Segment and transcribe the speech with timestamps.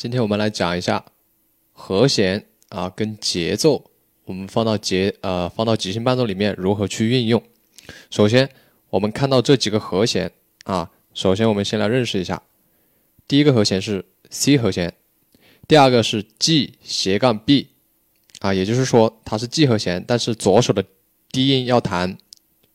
[0.00, 1.04] 今天我们来讲一下
[1.72, 3.90] 和弦啊跟节奏，
[4.26, 7.42] 我们放到节呃放到即兴伴奏里面如何去运用。
[8.08, 8.48] 首先，
[8.90, 10.30] 我们看到这几个和弦
[10.62, 12.40] 啊，首先我们先来认识一下。
[13.26, 14.94] 第一个和弦是 C 和弦，
[15.66, 17.70] 第二个是 G 斜杠 B
[18.38, 20.84] 啊，也就是说它是 G 和弦，但是左手的
[21.32, 22.16] 低音要弹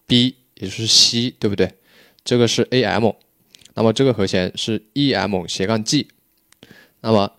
[0.06, 1.72] B，也就是 C，对不对？
[2.26, 3.14] 这个是 AM。
[3.76, 6.10] 那么这个和弦是 E M 斜杠 G，
[7.04, 7.30] 那么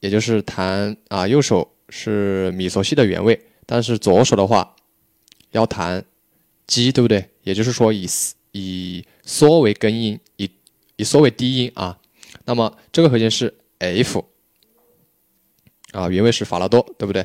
[0.00, 4.74] 也就是弹啊右手是米索西的原位，但是左手的话
[5.52, 6.04] 要弹
[6.66, 7.30] G，对不对？
[7.44, 8.04] 也就是说以
[8.50, 10.50] 以嗦为根音，以
[10.96, 12.00] 以嗦为低音啊。
[12.46, 14.24] 那么这个和弦是 F
[15.92, 17.24] 啊，原位是法拉多，对不对？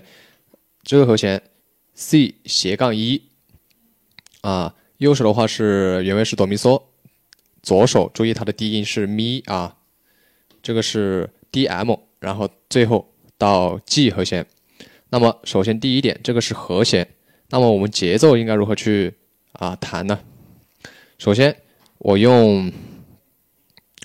[0.84, 1.42] 这个和弦
[1.96, 3.24] C 斜杠一
[4.42, 6.84] 啊，右手的话是原位是哆咪嗦。
[7.64, 9.78] 左手注意它的低音是咪啊，
[10.62, 14.46] 这个是 D M，然后最后到 G 和弦。
[15.10, 17.16] 那么首先第一点，这个是和弦。
[17.50, 19.14] 那么我们节奏应该如何去
[19.52, 20.20] 啊弹呢？
[21.18, 21.56] 首先
[21.98, 22.72] 我用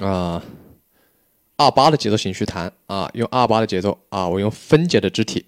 [0.01, 0.43] 啊
[1.57, 5.47] 二八的节奏型去弹啊，用二八的节奏啊，我用分解的肢体。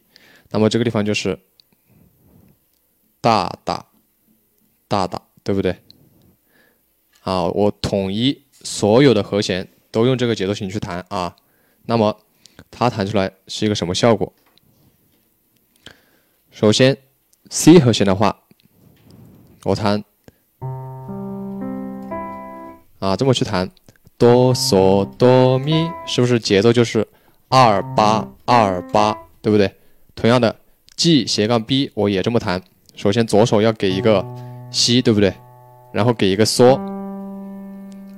[0.51, 1.39] 那么这个地方就是
[3.21, 3.87] 大大
[4.87, 5.77] 大大，对不对？
[7.23, 11.37] 啊，我统一所有的和弦都用这个节奏型去弹啊，
[11.89, 12.21] 那么
[12.71, 14.31] 它弹出来是一个什么效果？
[16.51, 16.99] 首先
[17.49, 18.41] ，C 和弦的话，
[19.65, 20.05] 我弹
[22.99, 23.71] 啊这么去弹，
[24.19, 27.09] 哆嗦哆咪，是不是节奏就是
[27.49, 29.75] 二八二八，对不对？
[30.15, 30.55] 同样的
[30.95, 32.61] ，G 斜杠 B 我也这么弹，
[32.95, 34.23] 首先左手要给一个
[34.71, 35.33] C，对不对？
[35.95, 36.79] 然后给一个嗦。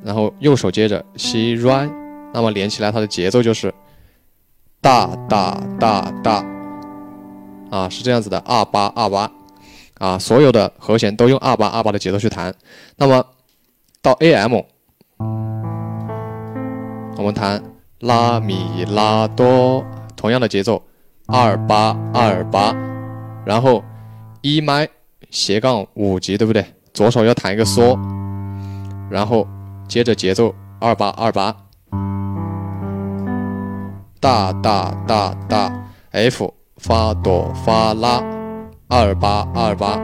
[0.03, 1.89] 然后右手接着 C right，
[2.33, 3.75] 那么连起来它的节奏就是
[4.81, 6.45] 大大大大，
[7.71, 9.31] 啊是这样子的二八二八，
[9.99, 12.55] 啊所有的和弦都用二八二八的节奏去弹。
[12.97, 13.25] 那么
[14.03, 14.61] 到 A M，
[17.17, 17.63] 我们弹
[18.01, 19.85] 拉米拉哆，
[20.17, 20.83] 同样的节奏
[21.27, 22.75] 二八二八，
[23.45, 23.83] 然后
[24.43, 24.89] E 麦
[25.31, 26.65] 斜杠五级，对不对？
[26.93, 27.99] 左手要弹一个嗦，
[29.11, 29.47] 然后。
[29.89, 31.53] 接着节奏二八二八，
[34.21, 35.73] 大大大大
[36.11, 38.23] ，F 发哆发拉，
[38.87, 39.99] 二八二八，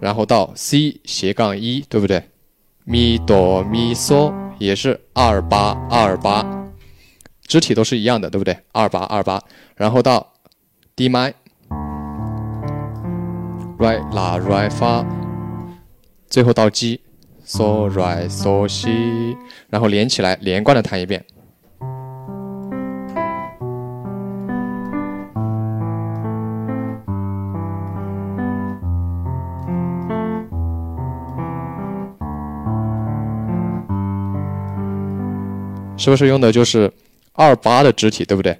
[0.00, 2.24] 然后到 C 斜杠一，对不对？
[2.84, 6.44] 咪哆咪嗦也是二八二八，
[7.46, 8.58] 肢体都是一样的，对不对？
[8.72, 9.40] 二八二八，
[9.76, 10.32] 然后到
[10.96, 11.34] Dmi，re
[14.12, 15.06] 拉 Re 发，
[16.28, 17.00] 最后到 G。
[17.46, 19.36] 嗦来嗦西，
[19.70, 21.24] 然后连起来，连贯的弹一遍，
[35.96, 36.92] 是不是用的就是
[37.32, 38.58] 二八的肢体，对不对？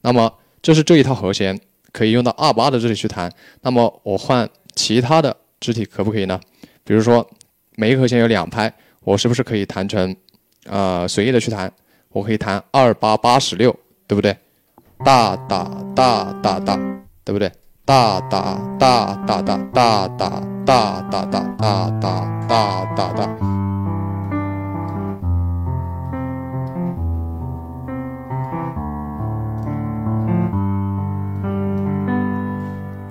[0.00, 0.32] 那么
[0.62, 1.58] 这是这一套和弦
[1.92, 3.32] 可以用到二八的肢体去弹。
[3.62, 6.40] 那么我换其他的肢体可不可以呢？
[6.84, 7.28] 比如说。
[7.80, 10.16] 每一个和弦有两拍，我是不是可以弹成，
[10.64, 11.72] 呃，随意的去弹？
[12.08, 13.72] 我可以弹二八八十六，
[14.04, 14.36] 对不对？
[15.04, 15.62] 大大
[15.94, 16.76] 大大大，
[17.22, 17.52] 对不对？
[17.84, 21.40] 大大大大大大大大大大
[22.00, 23.67] 大大大大，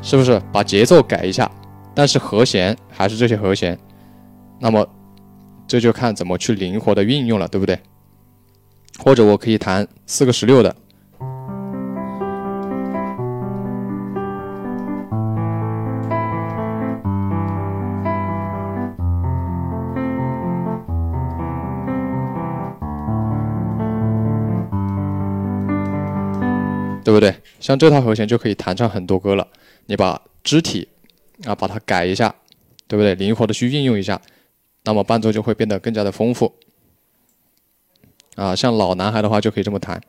[0.10, 1.52] 是不是把节奏改一下？
[1.94, 3.78] 但是和弦还是这些和弦。
[4.58, 4.88] 那么，
[5.68, 7.78] 这就看怎么去灵活的运用了，对不对？
[8.98, 10.74] 或者我可以弹四个十六的，
[27.04, 27.36] 对不对？
[27.60, 29.46] 像这套和弦就可以弹唱很多歌了。
[29.88, 30.88] 你把肢体
[31.46, 32.34] 啊，把它改一下，
[32.88, 33.16] 对不对？
[33.16, 34.22] 灵活的去运用一下。
[34.84, 36.54] 那么伴奏就会变得更加的丰富，
[38.36, 40.02] 啊，像老男孩的话就可以这么弹。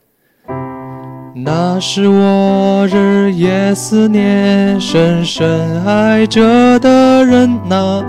[1.35, 8.05] 那是我日夜思念、深深爱着的人呐，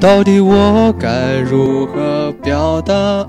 [0.00, 3.28] 到底我该如何表达？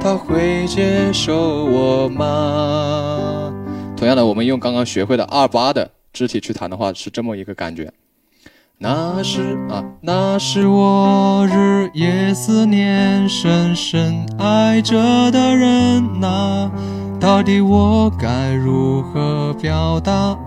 [0.00, 3.52] 他会接受我吗？
[3.96, 7.92] 同样的，我们用刚刚学会的二八的肢体去弹的话，是这么一个感觉。
[8.78, 16.70] 那是啊，那是我日夜思念、深深爱着的人呐。
[17.20, 20.38] 到底我该如何表达？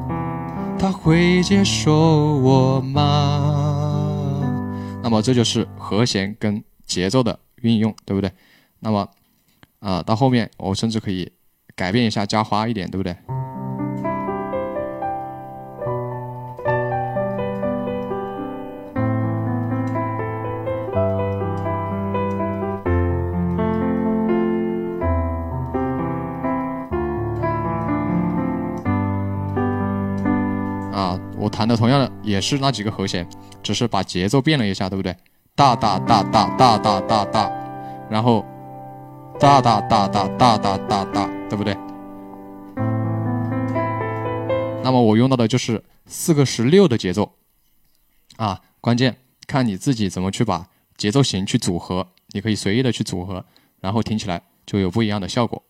[0.79, 1.93] 他会接受
[2.37, 4.43] 我吗？
[5.01, 8.31] 那么这就是和弦跟节奏的运用，对不对？
[8.79, 9.09] 那么
[9.79, 11.31] 啊，到后面我甚至可以
[11.75, 13.15] 改变一下，加花一点，对不对？
[31.47, 33.25] 我弹的同样的也是那几个和弦，
[33.63, 35.15] 只是把节奏变了一下，对不对？
[35.55, 37.49] 大大大大大大大大，
[38.09, 38.45] 然后
[39.39, 41.73] 大大大大大大大大，对不对？
[44.83, 47.31] 那么我用到的就是四个十六的节奏，
[48.35, 49.15] 啊，关键
[49.47, 50.67] 看你自己怎么去把
[50.97, 53.45] 节奏型去组合，你可以随意的去组合，
[53.79, 55.63] 然后听起来就有不一样的效果。